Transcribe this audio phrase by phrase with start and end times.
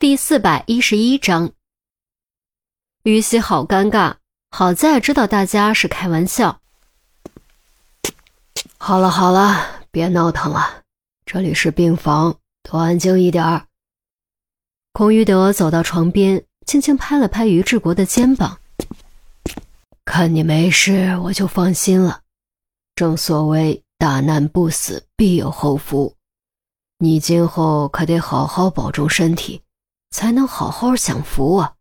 [0.00, 1.52] 第四百一十一章，
[3.02, 4.14] 于西好尴尬，
[4.50, 6.58] 好在知道大家是开玩笑。
[8.78, 10.84] 好了好了，别闹腾了，
[11.26, 13.66] 这里是病房，都安静一点儿。
[14.94, 18.58] 孔于德走到床边，轻轻拍了拍于志国的肩膀，
[20.06, 22.22] 看你没事，我就放心了。
[22.94, 26.14] 正所谓大难不死，必有后福，
[26.96, 29.60] 你今后可得好好保重身体。
[30.10, 31.74] 才能好好享福啊！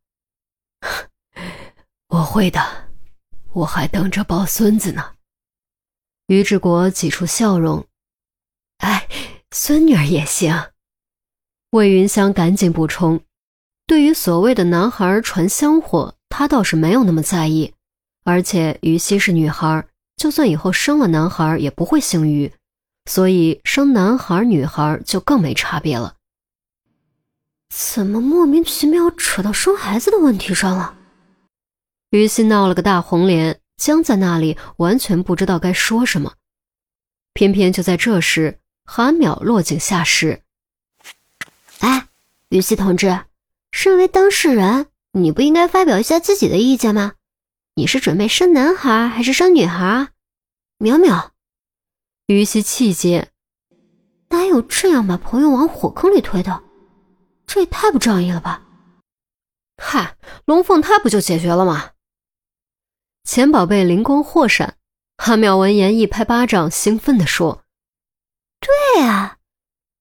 [2.10, 2.90] 我会的，
[3.54, 5.16] 我还等着抱孙子呢。
[6.28, 7.86] 于志国挤出笑容
[8.80, 9.08] ：“哎，
[9.52, 10.72] 孙女儿也行。”
[11.72, 13.22] 魏云香赶紧补充
[13.86, 17.74] ：“对于所谓的男孩传香火，他倒是没有那么在意。
[18.24, 19.88] 而且于西是女孩，
[20.18, 22.54] 就算以后生了男孩，也不会姓于，
[23.06, 26.16] 所以生男孩女孩就更没差别了。”
[27.70, 30.96] 怎么莫名其妙扯到生孩子的问题上了？
[32.10, 36.34] 于西闹了个大红脸，僵在那里，完全不知道该说什么。
[37.34, 40.42] 偏偏就在这时，韩淼落井下石
[41.80, 42.08] ：“哎，
[42.50, 43.26] 于西同志，
[43.72, 47.14] 身为当事人，你不应该发表一下自己的意见吗？
[47.76, 50.10] 你是准备生男孩还是生女孩啊？”
[50.80, 51.30] 淼淼，
[52.26, 53.30] 于西气结
[54.30, 56.64] ：“哪有这样把朋友往火坑里推的？”
[57.52, 58.62] 这也太不仗义了吧！
[59.78, 61.94] 嗨，龙凤胎不就解决了吗？
[63.24, 64.78] 钱宝贝灵光豁闪，
[65.18, 67.64] 韩淼闻言一拍巴掌，兴奋地说
[68.94, 69.40] ：“对啊，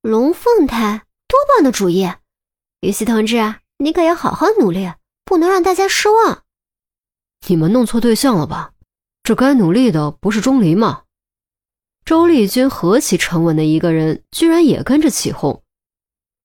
[0.03, 2.13] 龙凤胎多棒的主意！
[2.81, 4.93] 于西同志，你可要好好努力，
[5.25, 6.45] 不能让大家失望。”
[7.49, 8.75] 你们弄错对象了吧？
[9.23, 11.05] 这该努力的不是钟离吗？
[12.05, 15.63] 周丽君何其沉稳的一个人，居然也跟着起哄。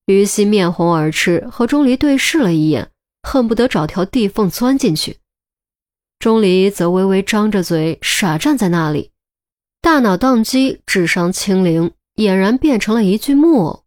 [0.06, 5.18] 于西面红耳赤，和钟离对视了一眼，恨不得找条地缝钻进去。
[6.20, 9.12] 钟离则微微张着嘴，傻站在那里，
[9.82, 13.84] 大脑宕机，智商清零，俨然变成了一具木偶。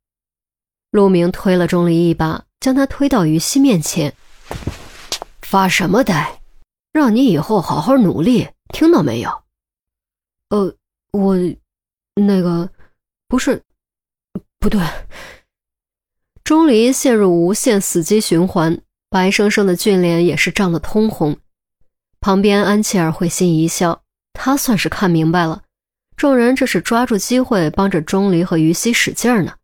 [0.91, 4.15] 陆明推了钟离一把，将他推到于西面前
[5.43, 6.41] ：“发什么呆？
[6.93, 9.31] 让你以后好好努力，听到没有
[10.49, 10.75] ？”“呃，
[11.13, 11.37] 我……
[12.15, 12.71] 那个……
[13.29, 13.63] 不是……
[14.59, 14.81] 不对。”
[16.47, 18.81] 钟离陷入无限死机循环，
[19.11, 21.37] 白生生的俊脸也是涨得通红。
[22.21, 24.03] 旁边安琪儿会心一笑，
[24.33, 25.63] 他算是看明白了，
[26.17, 29.55] 众人这是抓住机会帮着钟离和于西使劲呢。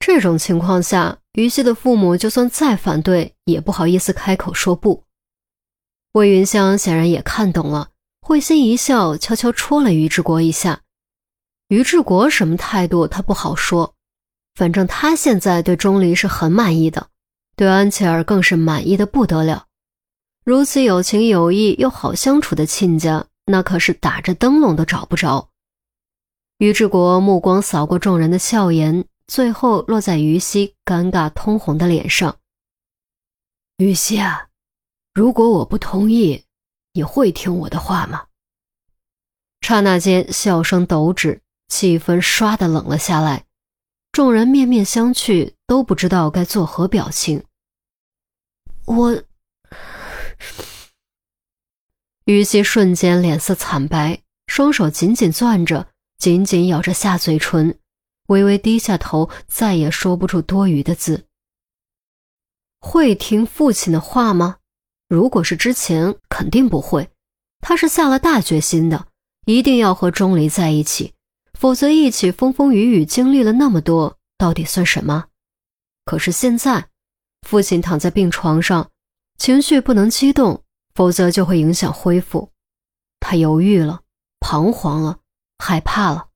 [0.00, 5.04] 这种情况下，于西的父母就算再反对，也不好意思开口说不。
[6.14, 7.90] 魏云香显然也看懂了，
[8.22, 10.80] 会心一笑，悄悄戳了于志国一下。
[11.68, 13.94] 于志国什么态度，他不好说。
[14.58, 17.10] 反正他现在对钟离是很满意的，
[17.54, 19.66] 对安琪儿更是满意的不得了。
[20.44, 25.50] 如此有情有义又好相处的亲家，那可是打着灯笼都找不着。
[26.56, 32.38] 于志国目光扫过众人的笑颜，最后落在于西尴尬通红的脸上。
[33.76, 34.48] 于西啊，
[35.14, 36.42] 如果我不同意，
[36.94, 38.24] 你会听我的话吗？
[39.60, 43.44] 刹那间，笑声抖止，气氛唰的冷了下来。
[44.18, 47.44] 众人面面相觑，都不知道该作何表情。
[48.84, 49.22] 我，
[52.24, 55.86] 于西瞬间脸色惨白，双手紧紧攥着，
[56.18, 57.78] 紧紧咬着下嘴唇，
[58.26, 61.28] 微微低下头，再也说不出多余的字。
[62.80, 64.56] 会听父亲的话吗？
[65.08, 67.08] 如果是之前，肯定不会。
[67.60, 69.06] 他是下了大决心的，
[69.46, 71.14] 一定要和钟离在一起。
[71.54, 75.26] 否则，一起风风雨雨经历了那么多，到底算什么？
[76.04, 76.88] 可是现在，
[77.42, 78.90] 父亲躺在病床上，
[79.36, 80.64] 情绪不能激动，
[80.94, 82.50] 否则就会影响恢复。
[83.20, 84.02] 他犹豫了，
[84.40, 85.18] 彷徨了，
[85.58, 86.28] 害怕了，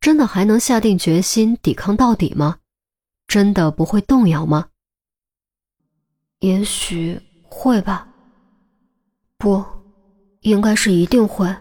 [0.00, 2.58] 真的还能下定决心抵抗到底吗？
[3.26, 4.68] 真的不会动摇吗？
[6.40, 8.06] 也许会吧，
[9.38, 9.64] 不，
[10.40, 11.54] 应该是一定会。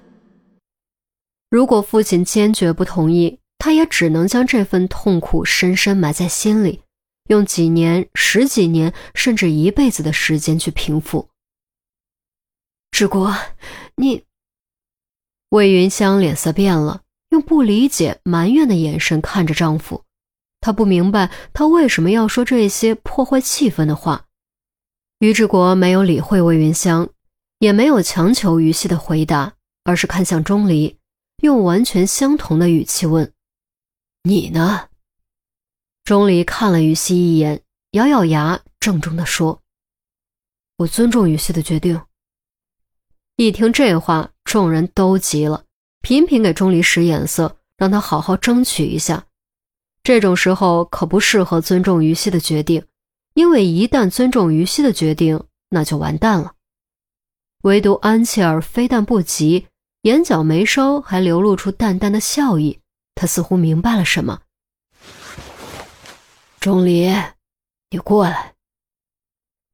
[1.53, 6.81] 如果父亲坚决不同意，他也只能将这份痛苦深深埋在心里，
[7.27, 11.29] 用几年、十几年，甚至一辈子的时间去平复。
[12.89, 13.37] 志国，
[13.97, 14.23] 你……
[15.49, 20.03] 魏云香脸色变了，用不理解、埋怨的眼神看着丈夫。
[20.59, 24.25] 她不明白他为什么要说这些破坏气氛的话。
[25.19, 27.07] 于志国没有理会魏云香，
[27.59, 29.53] 也没有强求于西的回答，
[29.83, 30.97] 而是看向钟离。
[31.41, 33.33] 用完全相同的语气问
[34.23, 34.89] ：“你呢？”
[36.05, 39.61] 钟离看了于西一眼，咬咬牙，郑重地说
[40.77, 42.01] ：“我尊重于西的决定。”
[43.37, 45.65] 一听这话，众人都急了，
[46.01, 49.25] 频频给钟离使眼色，让他好好争取一下。
[50.03, 52.85] 这种时候可不适合尊重于西的决定，
[53.33, 56.53] 因为一旦尊重于西的决定，那就完蛋了。
[57.61, 59.67] 唯独安琪儿非但不急，
[60.03, 62.79] 眼角眉梢还流露出淡淡的笑意。
[63.15, 64.41] 他似乎明白了什么。
[66.59, 67.13] 钟离，
[67.89, 68.53] 你过来。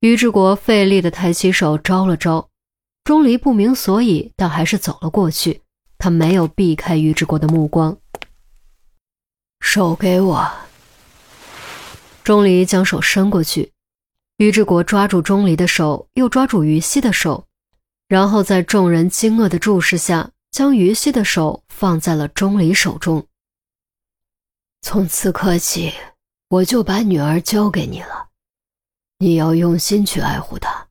[0.01, 2.49] 于志国费力的抬起手招了招，
[3.03, 5.61] 钟离不明所以，但还是走了过去。
[5.97, 7.97] 他没有避开于志国的目光。
[9.59, 10.51] 手给我。
[12.23, 13.73] 钟离将手伸过去，
[14.37, 17.47] 于志国抓住钟离的手，又抓住于西的手，
[18.09, 23.25] 然后在众人惊愕的注视下，将于西的手放在了钟离手中。
[24.81, 25.93] 从此刻起，
[26.49, 28.29] 我就把女儿交给你了，
[29.19, 30.87] 你要用心去爱护她，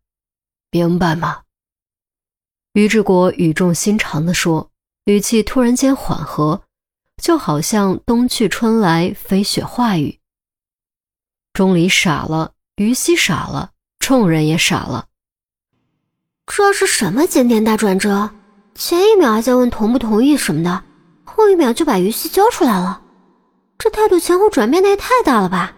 [0.70, 1.43] 明白吗？
[2.75, 4.70] 于志国语重心长地说，
[5.06, 6.62] 语气突然间缓和。
[7.20, 10.20] 就好像冬去春来，飞雪化雨。
[11.53, 15.07] 钟离傻了，于西傻了，众人也傻了。
[16.49, 18.31] 这是什么经典大转折？
[18.75, 20.83] 前一秒还在问同不同意什么的，
[21.25, 23.00] 后一秒就把于西交出来了，
[23.79, 25.75] 这态度前后转变的也太大了吧！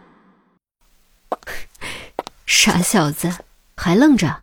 [2.47, 3.31] 傻小子，
[3.77, 4.43] 还愣着？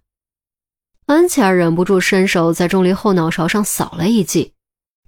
[1.08, 4.54] 安琪儿忍不住伸手在钟离后脑勺上扫了一记，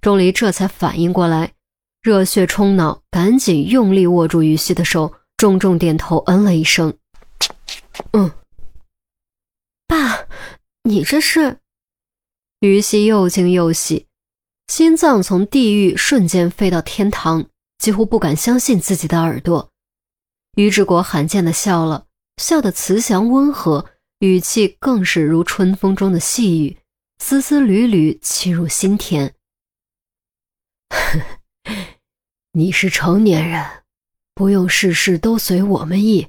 [0.00, 1.52] 钟离这才反应过来。
[2.02, 6.94] 热血冲脑，赶紧用力握住于西的手，重重点头，嗯了一声
[8.12, 8.30] ：“嗯，
[9.86, 10.18] 爸，
[10.82, 11.58] 你这是？”
[12.60, 14.06] 于西又惊又喜，
[14.66, 17.48] 心脏从地狱瞬间飞到天堂，
[17.78, 19.70] 几乎不敢相信自己的耳朵。
[20.56, 22.06] 于志国罕见的笑了，
[22.36, 23.86] 笑得慈祥温和，
[24.18, 26.76] 语气更是如春风中的细雨，
[27.18, 29.34] 丝丝缕缕沁入心田。
[32.52, 33.84] 你是成年人，
[34.34, 36.28] 不用事事都随我们意，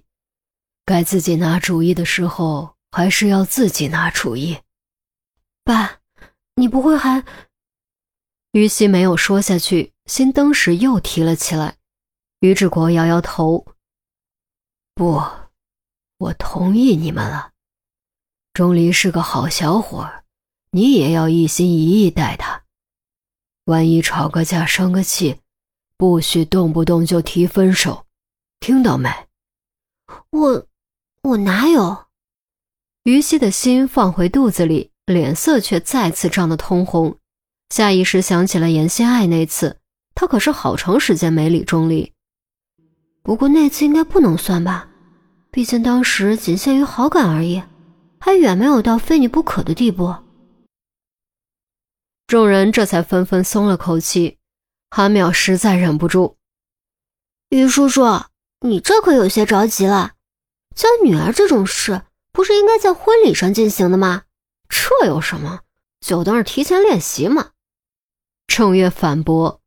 [0.86, 4.60] 该自己拿主意的时候，还是要自己拿主意。
[5.64, 6.00] 爸，
[6.56, 7.26] 你不会还……
[8.52, 11.78] 于西没有说下去，心登时又提了起来。
[12.42, 13.66] 于志国摇摇头
[14.94, 15.24] ：“不，
[16.18, 17.52] 我同意你们了。
[18.54, 20.24] 钟离是个好小伙，
[20.72, 22.64] 你也要一心一意待他。
[23.66, 25.40] 万一吵个架，生个气。”
[26.02, 28.08] 不许动不动就提分手，
[28.60, 29.08] 听到没？
[30.32, 30.68] 我
[31.22, 32.08] 我哪有？
[33.04, 37.18] 于西的心放回肚子里，脸色却再次涨得通红，
[37.70, 39.80] 下意识想起了严心爱那次，
[40.14, 42.14] 他可是好长时间没理钟离。
[43.24, 44.88] 不过那次应该不能算吧，
[45.50, 47.64] 毕竟当时仅限于好感而已，
[48.20, 50.16] 还远没有到非你不可的地步。
[52.28, 54.38] 众人这才纷纷松了口气。
[54.92, 56.36] 韩淼实在忍不住
[57.50, 58.04] ：“于叔叔，
[58.60, 60.12] 你这可有些着急了。
[60.76, 62.02] 交女儿这种事，
[62.42, 64.24] 不是应该在婚礼上进行的吗？
[64.68, 65.60] 这有什么？
[66.00, 67.52] 就当是提前练习嘛。”
[68.48, 69.62] 郑月反驳：“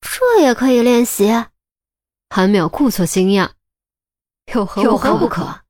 [0.00, 1.44] 这也可以练习？”
[2.30, 3.50] 韩淼故作惊讶
[4.54, 5.62] ：“有何有何不可？”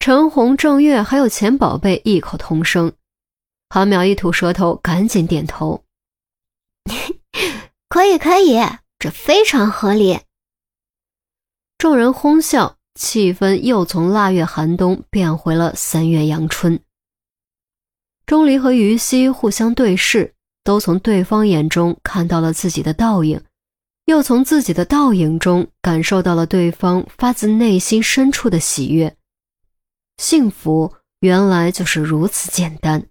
[0.00, 2.92] 陈红、郑月还有钱宝贝异口同声。
[3.70, 5.82] 韩淼一吐舌头，赶紧点头。
[7.88, 8.58] 可以，可以，
[8.98, 10.20] 这非常合理。
[11.78, 16.80] 众人哄笑，气氛又从腊月寒冬变回了三月阳春。
[18.26, 23.40] 钟离和于西互相对视，都从对方眼中看到了自己的倒影，
[24.06, 29.16] 又从自己的倒影中感受到了对方发自内心深处的喜悦。
[30.18, 33.06] 幸福原来就是如此简单。